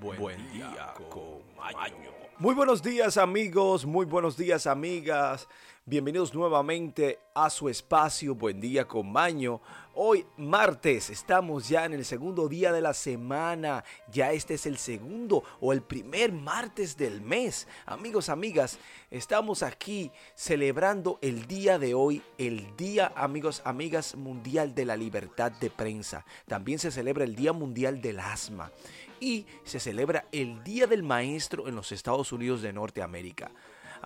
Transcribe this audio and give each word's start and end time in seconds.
Buen, 0.00 0.52
día, 0.52 0.92
con 1.08 1.40
Maño. 1.56 2.10
Muy 2.38 2.54
buenos 2.54 2.82
días 2.82 3.16
amigos, 3.16 3.86
muy 3.86 4.04
buenos 4.04 4.36
días 4.36 4.66
amigas. 4.66 5.48
Bienvenidos 5.88 6.34
nuevamente 6.34 7.20
a 7.32 7.48
su 7.48 7.68
espacio 7.68 8.34
Buen 8.34 8.60
día 8.60 8.88
con 8.88 9.08
Maño. 9.12 9.60
Hoy 9.94 10.26
martes 10.36 11.10
estamos 11.10 11.68
ya 11.68 11.84
en 11.84 11.92
el 11.92 12.04
segundo 12.04 12.48
día 12.48 12.72
de 12.72 12.80
la 12.80 12.92
semana. 12.92 13.84
Ya 14.10 14.32
este 14.32 14.54
es 14.54 14.66
el 14.66 14.78
segundo 14.78 15.44
o 15.60 15.72
el 15.72 15.82
primer 15.82 16.32
martes 16.32 16.96
del 16.96 17.20
mes. 17.20 17.68
Amigos, 17.86 18.30
amigas, 18.30 18.80
estamos 19.12 19.62
aquí 19.62 20.10
celebrando 20.34 21.20
el 21.22 21.46
día 21.46 21.78
de 21.78 21.94
hoy, 21.94 22.20
el 22.36 22.76
Día, 22.76 23.12
amigos, 23.14 23.62
amigas, 23.64 24.16
Mundial 24.16 24.74
de 24.74 24.86
la 24.86 24.96
Libertad 24.96 25.52
de 25.52 25.70
Prensa. 25.70 26.26
También 26.48 26.80
se 26.80 26.90
celebra 26.90 27.22
el 27.22 27.36
Día 27.36 27.52
Mundial 27.52 28.00
del 28.00 28.18
Asma 28.18 28.72
y 29.20 29.46
se 29.62 29.78
celebra 29.78 30.26
el 30.32 30.64
Día 30.64 30.88
del 30.88 31.04
Maestro 31.04 31.68
en 31.68 31.76
los 31.76 31.92
Estados 31.92 32.32
Unidos 32.32 32.60
de 32.60 32.72
Norteamérica. 32.72 33.52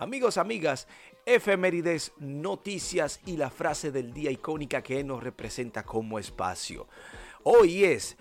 Amigos, 0.01 0.39
amigas, 0.39 0.87
efemérides, 1.27 2.13
noticias 2.17 3.21
y 3.23 3.37
la 3.37 3.51
frase 3.51 3.91
del 3.91 4.15
día 4.15 4.31
icónica 4.31 4.81
que 4.81 5.03
nos 5.03 5.21
representa 5.21 5.83
como 5.83 6.17
espacio. 6.17 6.87
Hoy 7.43 7.83
es 7.83 8.17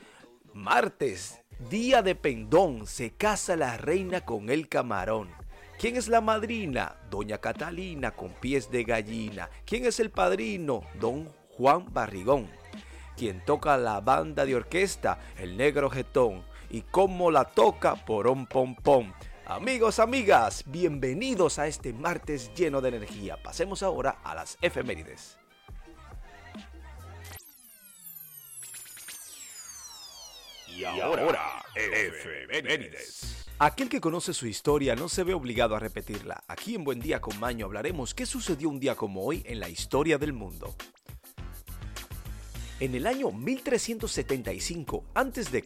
martes, 0.52 1.40
día 1.70 2.02
de 2.02 2.14
pendón, 2.14 2.86
se 2.86 3.12
casa 3.12 3.56
la 3.56 3.78
reina 3.78 4.26
con 4.26 4.50
el 4.50 4.68
camarón. 4.68 5.30
¿Quién 5.78 5.96
es 5.96 6.08
la 6.08 6.20
madrina? 6.20 6.96
Doña 7.08 7.38
Catalina 7.38 8.10
con 8.10 8.34
pies 8.34 8.70
de 8.70 8.84
gallina. 8.84 9.48
¿Quién 9.64 9.86
es 9.86 10.00
el 10.00 10.10
padrino? 10.10 10.82
Don 11.00 11.32
Juan 11.56 11.86
Barrigón. 11.90 12.50
¿Quién 13.16 13.42
toca 13.46 13.78
la 13.78 14.02
banda 14.02 14.44
de 14.44 14.54
orquesta? 14.54 15.18
El 15.38 15.56
negro 15.56 15.88
jetón 15.88 16.44
y 16.68 16.82
cómo 16.82 17.30
la 17.30 17.44
toca 17.46 17.94
por 17.94 18.26
un 18.26 18.44
pom 18.46 18.76
pom. 18.76 19.14
Amigos, 19.50 19.98
amigas, 19.98 20.62
bienvenidos 20.64 21.58
a 21.58 21.66
este 21.66 21.92
martes 21.92 22.54
lleno 22.54 22.80
de 22.80 22.90
energía. 22.90 23.36
Pasemos 23.42 23.82
ahora 23.82 24.20
a 24.22 24.36
las 24.36 24.56
efemérides. 24.62 25.38
Y 30.68 30.84
ahora, 30.84 31.64
efemérides. 31.74 33.48
Aquel 33.58 33.88
que 33.88 34.00
conoce 34.00 34.34
su 34.34 34.46
historia 34.46 34.94
no 34.94 35.08
se 35.08 35.24
ve 35.24 35.34
obligado 35.34 35.74
a 35.74 35.80
repetirla. 35.80 36.44
Aquí 36.46 36.76
en 36.76 36.84
Buen 36.84 37.00
Día 37.00 37.20
con 37.20 37.38
Maño 37.40 37.66
hablaremos 37.66 38.14
qué 38.14 38.26
sucedió 38.26 38.68
un 38.68 38.78
día 38.78 38.94
como 38.94 39.24
hoy 39.24 39.42
en 39.44 39.58
la 39.58 39.68
historia 39.68 40.16
del 40.16 40.32
mundo. 40.32 40.76
En 42.80 42.94
el 42.94 43.06
año 43.06 43.30
1375 43.30 45.04
a.C., 45.12 45.64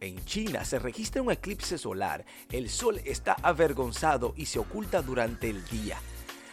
en 0.00 0.24
China 0.24 0.64
se 0.64 0.78
registra 0.78 1.20
un 1.20 1.30
eclipse 1.30 1.76
solar. 1.76 2.24
El 2.50 2.70
sol 2.70 3.02
está 3.04 3.34
avergonzado 3.42 4.32
y 4.34 4.46
se 4.46 4.58
oculta 4.58 5.02
durante 5.02 5.50
el 5.50 5.62
día. 5.66 5.98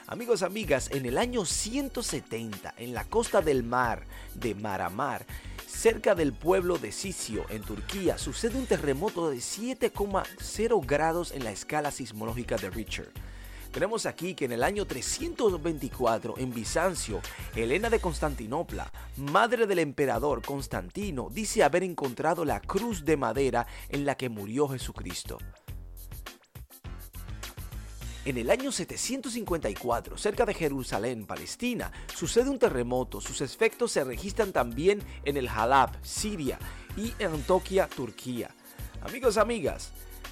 Amigos, 0.08 0.44
amigas, 0.44 0.92
en 0.92 1.06
el 1.06 1.18
año 1.18 1.46
170, 1.46 2.74
en 2.78 2.94
la 2.94 3.06
costa 3.06 3.40
del 3.40 3.64
mar 3.64 4.06
de 4.36 4.54
Maramar, 4.54 5.26
cerca 5.66 6.14
del 6.14 6.34
pueblo 6.34 6.78
de 6.78 6.92
Sisio, 6.92 7.46
en 7.48 7.62
Turquía, 7.62 8.18
sucede 8.18 8.58
un 8.58 8.66
terremoto 8.66 9.30
de 9.30 9.38
7,0 9.38 10.86
grados 10.86 11.32
en 11.32 11.46
la 11.46 11.52
escala 11.52 11.90
sismológica 11.90 12.58
de 12.58 12.70
Richter. 12.70 13.14
Tenemos 13.72 14.06
aquí 14.06 14.36
que 14.36 14.46
en 14.46 14.52
el 14.52 14.64
año 14.64 14.86
324 14.86 16.36
en 16.38 16.54
Bizancio, 16.54 17.22
Helena 17.56 17.90
de 17.90 18.00
Constantinopla, 18.00 18.92
madre 19.16 19.66
del 19.66 19.80
emperador 19.80 20.42
Constantino, 20.42 21.30
dice 21.32 21.64
haber 21.64 21.84
encontrado 21.84 22.44
la 22.44 22.60
cruz 22.60 23.06
de 23.06 23.16
madera 23.16 23.66
en 23.88 24.06
la 24.06 24.16
que 24.16 24.28
murió 24.28 24.68
Jesucristo. 24.68 25.38
En 28.26 28.38
el 28.38 28.52
año 28.52 28.74
754, 28.74 30.18
cerca 30.18 30.46
de 30.46 30.54
Jerusalén, 30.54 31.26
Palestina, 31.26 31.94
sucede 32.14 32.50
un 32.50 32.60
terremoto. 32.60 33.22
Sus 33.22 33.40
efectos 33.40 33.94
se 33.94 34.04
registran 34.04 34.52
también 34.52 35.02
en 35.24 35.38
el 35.38 35.48
Halab, 35.48 35.98
Siria, 36.04 36.60
y 36.98 37.14
en 37.20 37.34
Antoquia, 37.34 37.88
Turquía. 37.88 38.54
Amigos, 39.02 39.38
amigas, 39.38 39.92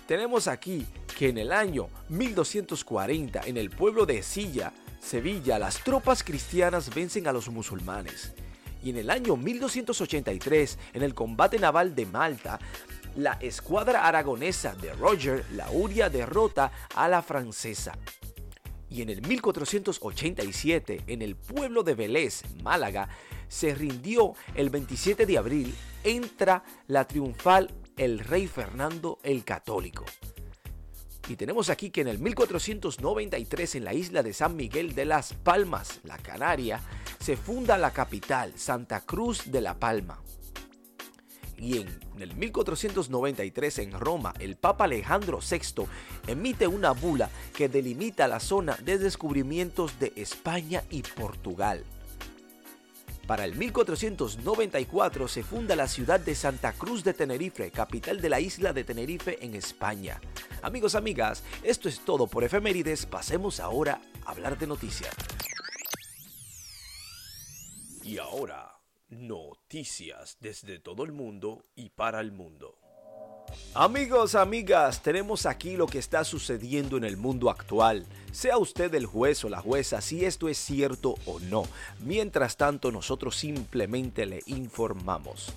tenemos 0.09 0.47
aquí 0.47 0.87
que 1.19 1.29
en 1.29 1.37
el 1.37 1.51
año 1.51 1.87
1240 2.07 3.41
en 3.45 3.57
el 3.57 3.69
pueblo 3.69 4.07
de 4.07 4.23
Silla, 4.23 4.73
Sevilla, 4.99 5.59
las 5.59 5.83
tropas 5.83 6.23
cristianas 6.23 6.91
vencen 6.91 7.27
a 7.27 7.31
los 7.31 7.47
musulmanes. 7.49 8.33
Y 8.81 8.89
en 8.89 8.97
el 8.97 9.11
año 9.11 9.35
1283, 9.35 10.79
en 10.93 11.03
el 11.03 11.13
combate 11.13 11.59
naval 11.59 11.93
de 11.93 12.07
Malta, 12.07 12.59
la 13.17 13.33
escuadra 13.33 14.07
aragonesa 14.07 14.73
de 14.73 14.91
Roger 14.93 15.45
Lauria 15.51 16.09
derrota 16.09 16.71
a 16.95 17.07
la 17.07 17.21
francesa. 17.21 17.95
Y 18.89 19.03
en 19.03 19.09
el 19.11 19.21
1487, 19.21 21.03
en 21.05 21.21
el 21.21 21.35
pueblo 21.35 21.83
de 21.83 21.93
Vélez, 21.93 22.41
Málaga, 22.63 23.09
se 23.47 23.75
rindió 23.75 24.33
el 24.55 24.71
27 24.71 25.27
de 25.27 25.37
abril, 25.37 25.75
entra 26.03 26.63
la 26.87 27.05
triunfal 27.05 27.69
el 27.99 28.19
rey 28.19 28.47
Fernando 28.47 29.19
el 29.23 29.43
Católico. 29.43 30.05
Y 31.27 31.35
tenemos 31.35 31.69
aquí 31.69 31.89
que 31.89 31.99
en 31.99 32.07
el 32.07 32.17
1493 32.17 33.75
en 33.75 33.83
la 33.83 33.93
isla 33.93 34.23
de 34.23 34.31
San 34.31 34.55
Miguel 34.55 34.95
de 34.95 35.03
las 35.03 35.33
Palmas, 35.33 35.99
la 36.05 36.17
Canaria, 36.17 36.81
se 37.19 37.35
funda 37.35 37.77
la 37.77 37.91
capital, 37.91 38.53
Santa 38.55 39.01
Cruz 39.01 39.51
de 39.51 39.59
la 39.59 39.77
Palma. 39.77 40.23
Y 41.57 41.79
en 41.79 41.99
el 42.19 42.37
1493 42.37 43.79
en 43.79 43.91
Roma, 43.91 44.33
el 44.39 44.55
Papa 44.55 44.85
Alejandro 44.85 45.39
VI 45.39 45.83
emite 46.25 46.67
una 46.67 46.91
bula 46.91 47.29
que 47.53 47.67
delimita 47.67 48.29
la 48.29 48.39
zona 48.39 48.77
de 48.77 48.97
descubrimientos 48.97 49.99
de 49.99 50.13
España 50.15 50.83
y 50.89 51.01
Portugal. 51.01 51.83
Para 53.29 53.45
el 53.45 53.55
1494 53.55 55.27
se 55.27 55.43
funda 55.43 55.75
la 55.75 55.87
ciudad 55.87 56.19
de 56.19 56.33
Santa 56.33 56.73
Cruz 56.73 57.03
de 57.03 57.13
Tenerife, 57.13 57.69
capital 57.69 58.19
de 58.21 58.27
la 58.27 58.39
isla 58.39 58.73
de 58.73 58.83
Tenerife 58.83 59.37
en 59.45 59.53
España. 59.53 60.19
Amigos, 60.63 60.95
amigas, 60.95 61.43
esto 61.61 61.87
es 61.87 62.03
todo 62.03 62.25
por 62.25 62.43
efemérides. 62.43 63.05
Pasemos 63.05 63.59
ahora 63.59 64.01
a 64.25 64.31
hablar 64.31 64.57
de 64.57 64.65
noticias. 64.65 65.13
Y 68.01 68.17
ahora, 68.17 68.79
noticias 69.09 70.37
desde 70.39 70.79
todo 70.79 71.03
el 71.03 71.11
mundo 71.11 71.67
y 71.75 71.91
para 71.91 72.21
el 72.21 72.31
mundo. 72.31 72.79
Amigos, 73.75 74.35
amigas, 74.35 75.01
tenemos 75.01 75.45
aquí 75.45 75.77
lo 75.77 75.87
que 75.87 75.99
está 75.99 76.23
sucediendo 76.23 76.97
en 76.97 77.03
el 77.03 77.17
mundo 77.17 77.49
actual. 77.49 78.05
Sea 78.31 78.57
usted 78.57 78.93
el 78.93 79.05
juez 79.05 79.43
o 79.45 79.49
la 79.49 79.61
jueza 79.61 80.01
si 80.01 80.25
esto 80.25 80.49
es 80.49 80.57
cierto 80.57 81.15
o 81.25 81.39
no. 81.39 81.63
Mientras 81.99 82.57
tanto, 82.57 82.91
nosotros 82.91 83.35
simplemente 83.35 84.25
le 84.25 84.41
informamos. 84.47 85.53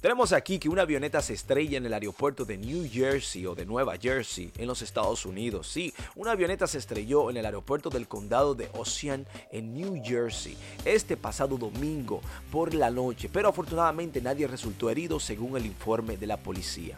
Tenemos 0.00 0.32
aquí 0.32 0.60
que 0.60 0.68
una 0.68 0.82
avioneta 0.82 1.20
se 1.20 1.34
estrella 1.34 1.76
en 1.76 1.84
el 1.84 1.92
aeropuerto 1.92 2.44
de 2.44 2.56
New 2.56 2.88
Jersey 2.88 3.44
o 3.46 3.56
de 3.56 3.66
Nueva 3.66 3.96
Jersey 3.96 4.52
en 4.56 4.68
los 4.68 4.80
Estados 4.80 5.26
Unidos. 5.26 5.66
Sí, 5.66 5.92
una 6.14 6.30
avioneta 6.30 6.68
se 6.68 6.78
estrelló 6.78 7.30
en 7.30 7.36
el 7.36 7.44
aeropuerto 7.44 7.90
del 7.90 8.06
condado 8.06 8.54
de 8.54 8.68
Ocean 8.74 9.26
en 9.50 9.74
New 9.74 10.00
Jersey 10.04 10.56
este 10.84 11.16
pasado 11.16 11.58
domingo 11.58 12.20
por 12.52 12.74
la 12.74 12.92
noche, 12.92 13.28
pero 13.28 13.48
afortunadamente 13.48 14.20
nadie 14.20 14.46
resultó 14.46 14.88
herido 14.88 15.18
según 15.18 15.56
el 15.56 15.66
informe 15.66 16.16
de 16.16 16.28
la 16.28 16.36
policía. 16.36 16.96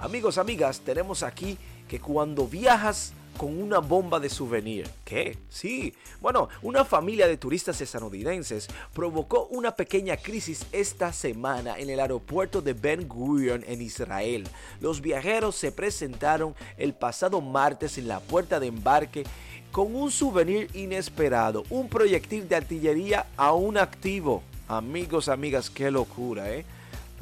Amigos, 0.00 0.38
amigas, 0.38 0.80
tenemos 0.80 1.24
aquí 1.24 1.58
que 1.88 1.98
cuando 1.98 2.46
viajas 2.46 3.12
con 3.36 3.60
una 3.60 3.80
bomba 3.80 4.20
de 4.20 4.28
souvenir. 4.28 4.88
¿Qué? 5.04 5.36
Sí. 5.48 5.92
Bueno, 6.20 6.48
una 6.62 6.84
familia 6.84 7.26
de 7.26 7.36
turistas 7.36 7.80
estadounidenses 7.80 8.68
provocó 8.92 9.46
una 9.46 9.74
pequeña 9.74 10.16
crisis 10.16 10.66
esta 10.70 11.12
semana 11.12 11.78
en 11.78 11.90
el 11.90 11.98
aeropuerto 11.98 12.62
de 12.62 12.74
Ben 12.74 13.08
Gurion 13.08 13.64
en 13.66 13.82
Israel. 13.82 14.48
Los 14.80 15.00
viajeros 15.00 15.56
se 15.56 15.72
presentaron 15.72 16.54
el 16.76 16.94
pasado 16.94 17.40
martes 17.40 17.98
en 17.98 18.06
la 18.06 18.20
puerta 18.20 18.60
de 18.60 18.68
embarque 18.68 19.24
con 19.72 19.96
un 19.96 20.12
souvenir 20.12 20.68
inesperado, 20.74 21.64
un 21.70 21.88
proyectil 21.88 22.48
de 22.48 22.54
artillería 22.54 23.26
aún 23.36 23.78
activo. 23.78 24.44
Amigos, 24.68 25.28
amigas, 25.28 25.70
qué 25.70 25.90
locura, 25.90 26.52
¿eh? 26.52 26.64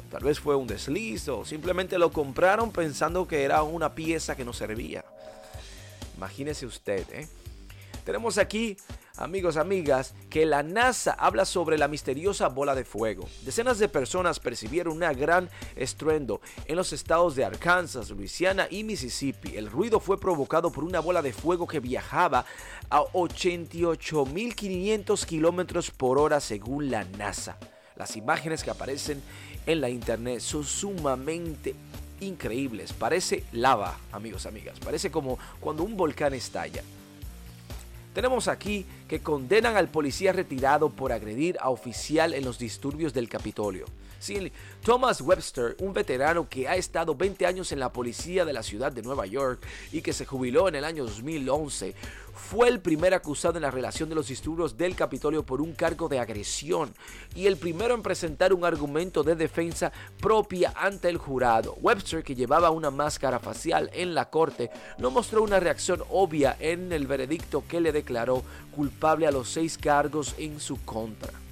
Tal 0.09 0.23
vez 0.23 0.39
fue 0.39 0.55
un 0.55 0.67
desliz 0.67 1.27
o 1.27 1.43
simplemente 1.43 1.97
lo 1.97 2.11
compraron 2.11 2.71
pensando 2.71 3.27
que 3.27 3.43
era 3.43 3.63
una 3.63 3.93
pieza 3.93 4.35
que 4.35 4.45
no 4.45 4.53
servía. 4.53 5.03
Imagínese 6.15 6.65
usted, 6.65 7.05
¿eh? 7.11 7.27
Tenemos 8.07 8.37
aquí, 8.37 8.77
amigos, 9.17 9.57
amigas, 9.57 10.15
que 10.29 10.45
la 10.45 10.63
NASA 10.63 11.11
habla 11.11 11.43
sobre 11.43 11.77
la 11.77 11.89
misteriosa 11.89 12.47
bola 12.47 12.73
de 12.73 12.85
fuego. 12.85 13.27
Decenas 13.43 13.79
de 13.79 13.89
personas 13.89 14.39
percibieron 14.39 14.95
una 14.95 15.11
gran 15.11 15.49
estruendo 15.75 16.39
en 16.67 16.77
los 16.77 16.93
estados 16.93 17.35
de 17.35 17.43
Arkansas, 17.43 18.09
Louisiana 18.09 18.65
y 18.71 18.85
Mississippi. 18.85 19.57
El 19.57 19.69
ruido 19.69 19.99
fue 19.99 20.17
provocado 20.17 20.71
por 20.71 20.85
una 20.85 21.01
bola 21.01 21.21
de 21.21 21.33
fuego 21.33 21.67
que 21.67 21.81
viajaba 21.81 22.45
a 22.89 23.01
88.500 23.01 25.25
kilómetros 25.25 25.91
por 25.91 26.17
hora 26.17 26.39
según 26.39 26.89
la 26.89 27.03
NASA. 27.03 27.57
Las 27.97 28.15
imágenes 28.15 28.63
que 28.63 28.71
aparecen 28.71 29.21
en 29.67 29.81
la 29.81 29.89
internet 29.89 30.39
son 30.39 30.63
sumamente 30.63 31.75
increíbles. 32.21 32.93
Parece 32.93 33.43
lava, 33.51 33.99
amigos, 34.11 34.47
amigas. 34.47 34.79
Parece 34.79 35.11
como 35.11 35.37
cuando 35.59 35.83
un 35.83 35.95
volcán 35.95 36.33
estalla. 36.33 36.81
Tenemos 38.15 38.47
aquí 38.47 38.83
que 39.07 39.19
condenan 39.19 39.77
al 39.77 39.89
policía 39.89 40.33
retirado 40.33 40.89
por 40.89 41.11
agredir 41.11 41.57
a 41.61 41.69
oficial 41.69 42.33
en 42.33 42.43
los 42.43 42.57
disturbios 42.57 43.13
del 43.13 43.29
Capitolio. 43.29 43.85
Sí, 44.19 44.51
Thomas 44.83 45.21
Webster, 45.21 45.75
un 45.79 45.93
veterano 45.93 46.49
que 46.49 46.67
ha 46.67 46.75
estado 46.75 47.13
20 47.13 47.45
años 47.45 47.71
en 47.71 47.79
la 47.79 47.93
policía 47.93 48.45
de 48.45 48.53
la 48.53 48.63
ciudad 48.63 48.91
de 48.91 49.03
Nueva 49.03 49.27
York 49.27 49.63
y 49.91 50.01
que 50.01 50.13
se 50.13 50.25
jubiló 50.25 50.67
en 50.67 50.75
el 50.75 50.85
año 50.85 51.05
2011, 51.05 51.93
fue 52.37 52.69
el 52.69 52.79
primer 52.79 53.13
acusado 53.13 53.57
en 53.57 53.63
la 53.63 53.71
relación 53.71 54.07
de 54.09 54.15
los 54.15 54.27
disturbios 54.27 54.77
del 54.77 54.95
Capitolio 54.95 55.43
por 55.43 55.61
un 55.61 55.73
cargo 55.73 56.07
de 56.07 56.19
agresión 56.19 56.93
y 57.35 57.47
el 57.47 57.57
primero 57.57 57.95
en 57.95 58.03
presentar 58.03 58.53
un 58.53 58.63
argumento 58.63 59.23
de 59.23 59.35
defensa 59.35 59.91
propia 60.21 60.73
ante 60.75 61.09
el 61.09 61.17
jurado. 61.17 61.75
Webster, 61.81 62.23
que 62.23 62.35
llevaba 62.35 62.69
una 62.69 62.91
máscara 62.91 63.39
facial 63.39 63.89
en 63.93 64.13
la 64.13 64.29
corte, 64.29 64.69
no 64.97 65.11
mostró 65.11 65.43
una 65.43 65.59
reacción 65.59 66.03
obvia 66.09 66.55
en 66.59 66.93
el 66.93 67.07
veredicto 67.07 67.63
que 67.67 67.81
le 67.81 67.91
declaró 67.91 68.43
culpable 68.75 69.27
a 69.27 69.31
los 69.31 69.49
seis 69.49 69.77
cargos 69.77 70.35
en 70.37 70.59
su 70.59 70.83
contra. 70.85 71.46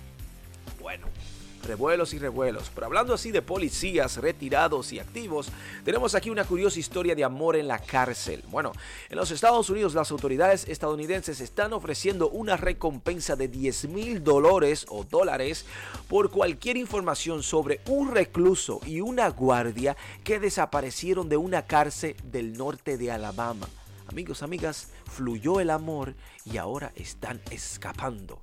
Revuelos 1.65 2.13
y 2.13 2.19
revuelos. 2.19 2.71
Pero 2.73 2.87
hablando 2.87 3.13
así 3.13 3.31
de 3.31 3.41
policías 3.41 4.17
retirados 4.17 4.93
y 4.93 4.99
activos, 4.99 5.49
tenemos 5.83 6.13
aquí 6.13 6.29
una 6.29 6.43
curiosa 6.43 6.79
historia 6.79 7.15
de 7.15 7.23
amor 7.23 7.55
en 7.55 7.67
la 7.67 7.79
cárcel. 7.79 8.43
Bueno, 8.49 8.71
en 9.09 9.17
los 9.17 9.31
Estados 9.31 9.69
Unidos 9.69 9.93
las 9.93 10.11
autoridades 10.11 10.67
estadounidenses 10.67 11.41
están 11.41 11.73
ofreciendo 11.73 12.29
una 12.29 12.55
recompensa 12.55 13.35
de 13.35 13.47
10 13.47 13.89
mil 13.89 14.23
dólares 14.23 14.85
o 14.89 15.03
dólares 15.03 15.65
por 16.07 16.29
cualquier 16.29 16.77
información 16.77 17.41
sobre 17.41 17.81
un 17.87 18.11
recluso 18.11 18.79
y 18.85 19.01
una 19.01 19.29
guardia 19.29 19.97
que 20.23 20.39
desaparecieron 20.39 21.29
de 21.29 21.37
una 21.37 21.63
cárcel 21.63 22.15
del 22.23 22.53
norte 22.53 22.97
de 22.97 23.11
Alabama. 23.11 23.67
Amigos, 24.07 24.43
amigas, 24.43 24.89
fluyó 25.05 25.59
el 25.59 25.71
amor 25.71 26.13
y 26.45 26.57
ahora 26.57 26.91
están 26.95 27.41
escapando. 27.49 28.37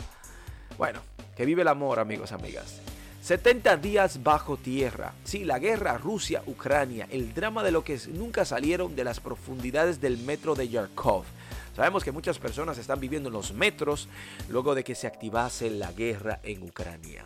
Bueno, 0.76 1.00
que 1.36 1.46
vive 1.46 1.62
el 1.62 1.68
amor, 1.68 2.00
amigos, 2.00 2.32
amigas. 2.32 2.80
70 3.22 3.76
días 3.76 4.24
bajo 4.24 4.56
tierra. 4.56 5.14
Sí, 5.22 5.44
la 5.44 5.60
guerra 5.60 5.96
Rusia-Ucrania, 5.96 7.06
el 7.08 7.32
drama 7.32 7.62
de 7.62 7.70
lo 7.70 7.84
que 7.84 7.96
nunca 8.08 8.44
salieron 8.44 8.96
de 8.96 9.04
las 9.04 9.20
profundidades 9.20 10.00
del 10.00 10.18
metro 10.18 10.56
de 10.56 10.68
Yarkov. 10.68 11.22
Sabemos 11.76 12.02
que 12.02 12.10
muchas 12.10 12.40
personas 12.40 12.78
están 12.78 12.98
viviendo 12.98 13.28
en 13.28 13.34
los 13.34 13.52
metros 13.52 14.08
luego 14.48 14.74
de 14.74 14.82
que 14.82 14.96
se 14.96 15.06
activase 15.06 15.70
la 15.70 15.92
guerra 15.92 16.40
en 16.42 16.64
Ucrania. 16.64 17.24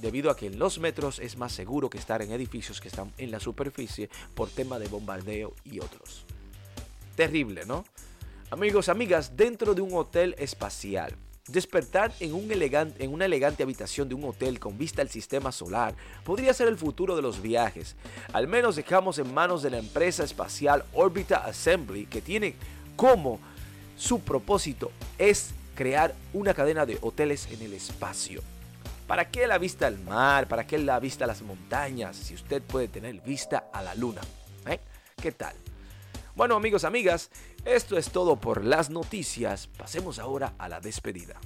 debido 0.00 0.30
a 0.30 0.36
que 0.36 0.46
en 0.46 0.58
los 0.58 0.78
metros 0.78 1.18
es 1.18 1.36
más 1.36 1.52
seguro 1.52 1.90
que 1.90 1.98
estar 1.98 2.22
en 2.22 2.32
edificios 2.32 2.80
que 2.80 2.88
están 2.88 3.12
en 3.18 3.30
la 3.30 3.40
superficie 3.40 4.08
por 4.34 4.48
tema 4.48 4.78
de 4.78 4.88
bombardeo 4.88 5.54
y 5.64 5.80
otros. 5.80 6.24
Terrible, 7.14 7.66
¿no? 7.66 7.84
Amigos, 8.50 8.88
amigas, 8.88 9.36
dentro 9.36 9.74
de 9.74 9.82
un 9.82 9.92
hotel 9.92 10.34
espacial, 10.38 11.14
Despertar 11.48 12.12
en, 12.18 12.34
un 12.34 12.50
elegante, 12.50 13.04
en 13.04 13.12
una 13.12 13.26
elegante 13.26 13.62
habitación 13.62 14.08
de 14.08 14.16
un 14.16 14.24
hotel 14.24 14.58
con 14.58 14.76
vista 14.76 15.02
al 15.02 15.08
sistema 15.08 15.52
solar 15.52 15.94
podría 16.24 16.52
ser 16.52 16.66
el 16.66 16.76
futuro 16.76 17.14
de 17.14 17.22
los 17.22 17.40
viajes. 17.40 17.94
Al 18.32 18.48
menos 18.48 18.74
dejamos 18.74 19.18
en 19.18 19.32
manos 19.32 19.62
de 19.62 19.70
la 19.70 19.78
empresa 19.78 20.24
espacial 20.24 20.84
Orbita 20.92 21.36
Assembly 21.36 22.06
que 22.06 22.20
tiene 22.20 22.56
como 22.96 23.38
su 23.96 24.20
propósito 24.20 24.90
es 25.18 25.50
crear 25.76 26.14
una 26.32 26.52
cadena 26.52 26.84
de 26.84 26.98
hoteles 27.00 27.48
en 27.52 27.62
el 27.62 27.74
espacio. 27.74 28.42
¿Para 29.06 29.30
qué 29.30 29.46
la 29.46 29.58
vista 29.58 29.86
al 29.86 29.98
mar? 30.00 30.48
¿Para 30.48 30.66
qué 30.66 30.78
la 30.78 30.98
vista 30.98 31.24
a 31.24 31.28
las 31.28 31.42
montañas? 31.42 32.16
Si 32.16 32.34
usted 32.34 32.60
puede 32.60 32.88
tener 32.88 33.20
vista 33.20 33.68
a 33.72 33.82
la 33.82 33.94
luna. 33.94 34.20
¿Eh? 34.66 34.80
¿Qué 35.20 35.30
tal? 35.30 35.54
Bueno 36.36 36.54
amigos, 36.54 36.84
amigas, 36.84 37.30
esto 37.64 37.96
es 37.96 38.10
todo 38.10 38.36
por 38.36 38.62
las 38.62 38.90
noticias. 38.90 39.68
Pasemos 39.68 40.18
ahora 40.18 40.52
a 40.58 40.68
la 40.68 40.80
despedida. 40.80 41.40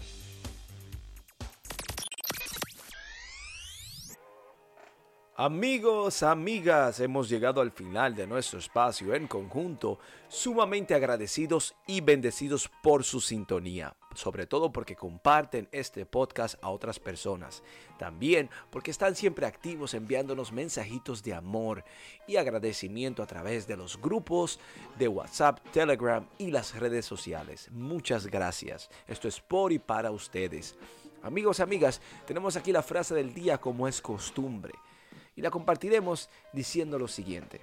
Amigos, 5.36 6.24
amigas, 6.24 6.98
hemos 6.98 7.28
llegado 7.28 7.60
al 7.60 7.70
final 7.70 8.16
de 8.16 8.26
nuestro 8.26 8.58
espacio 8.58 9.14
en 9.14 9.28
conjunto, 9.28 10.00
sumamente 10.26 10.92
agradecidos 10.92 11.76
y 11.86 12.00
bendecidos 12.00 12.68
por 12.82 13.04
su 13.04 13.20
sintonía, 13.20 13.96
sobre 14.14 14.46
todo 14.46 14.72
porque 14.72 14.96
comparten 14.96 15.68
este 15.72 16.06
podcast 16.06 16.56
a 16.62 16.70
otras 16.70 16.98
personas, 16.98 17.62
también 17.98 18.50
porque 18.70 18.90
están 18.90 19.14
siempre 19.14 19.46
activos 19.46 19.94
enviándonos 19.94 20.52
mensajitos 20.52 21.22
de 21.22 21.34
amor 21.34 21.84
y 22.26 22.36
agradecimiento 22.36 23.22
a 23.22 23.26
través 23.26 23.66
de 23.66 23.76
los 23.76 24.00
grupos 24.00 24.58
de 24.98 25.08
WhatsApp, 25.08 25.60
Telegram 25.72 26.26
y 26.38 26.50
las 26.50 26.78
redes 26.78 27.06
sociales. 27.06 27.68
Muchas 27.72 28.26
gracias, 28.26 28.90
esto 29.06 29.28
es 29.28 29.40
por 29.40 29.72
y 29.72 29.78
para 29.78 30.10
ustedes. 30.10 30.76
Amigos, 31.22 31.60
amigas, 31.60 32.00
tenemos 32.26 32.56
aquí 32.56 32.72
la 32.72 32.82
frase 32.82 33.14
del 33.14 33.34
día 33.34 33.58
como 33.58 33.86
es 33.86 34.00
costumbre 34.00 34.72
y 35.36 35.42
la 35.42 35.50
compartiremos 35.50 36.30
diciendo 36.52 36.98
lo 36.98 37.08
siguiente. 37.08 37.60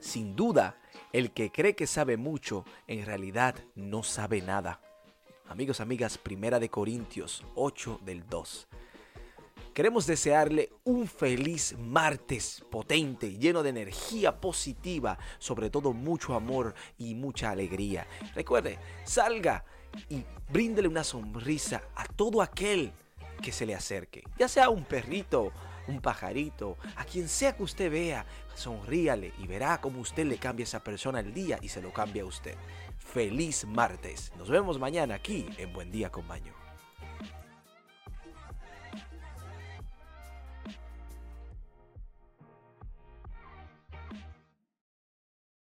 Sin 0.00 0.36
duda, 0.36 0.80
el 1.12 1.32
que 1.32 1.50
cree 1.50 1.74
que 1.74 1.86
sabe 1.86 2.16
mucho, 2.16 2.64
en 2.86 3.04
realidad 3.04 3.54
no 3.74 4.02
sabe 4.02 4.42
nada. 4.42 4.80
Amigos, 5.48 5.80
amigas, 5.80 6.18
Primera 6.18 6.60
de 6.60 6.68
Corintios 6.68 7.42
8 7.54 8.00
del 8.04 8.28
2. 8.28 8.68
Queremos 9.72 10.06
desearle 10.06 10.70
un 10.84 11.08
feliz 11.08 11.74
martes 11.78 12.62
potente, 12.70 13.38
lleno 13.38 13.62
de 13.62 13.70
energía 13.70 14.42
positiva, 14.42 15.18
sobre 15.38 15.70
todo 15.70 15.94
mucho 15.94 16.34
amor 16.34 16.74
y 16.98 17.14
mucha 17.14 17.50
alegría. 17.50 18.06
Recuerde, 18.34 18.78
salga 19.04 19.64
y 20.10 20.22
bríndele 20.52 20.86
una 20.86 21.02
sonrisa 21.02 21.82
a 21.96 22.04
todo 22.04 22.42
aquel 22.42 22.92
que 23.42 23.50
se 23.50 23.64
le 23.64 23.74
acerque, 23.74 24.24
ya 24.38 24.48
sea 24.48 24.68
un 24.68 24.84
perrito, 24.84 25.50
un 25.88 26.00
pajarito, 26.00 26.76
a 26.96 27.04
quien 27.04 27.28
sea 27.28 27.56
que 27.56 27.62
usted 27.62 27.90
vea, 27.90 28.24
sonríale 28.54 29.32
y 29.38 29.46
verá 29.46 29.80
cómo 29.80 30.00
usted 30.00 30.26
le 30.26 30.38
cambia 30.38 30.62
a 30.64 30.68
esa 30.68 30.84
persona 30.84 31.20
el 31.20 31.34
día 31.34 31.58
y 31.60 31.68
se 31.68 31.82
lo 31.82 31.92
cambia 31.92 32.22
a 32.22 32.26
usted. 32.26 32.56
Feliz 32.98 33.64
martes. 33.64 34.32
Nos 34.36 34.48
vemos 34.48 34.78
mañana 34.78 35.14
aquí 35.14 35.48
en 35.56 35.72
Buen 35.72 35.90
Día 35.90 36.10
con 36.10 36.28
Baño. 36.28 36.67